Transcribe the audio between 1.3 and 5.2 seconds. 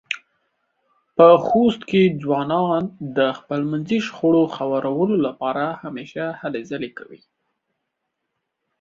خوست کې ځوانان د خپلمنځې شخړو خوارولو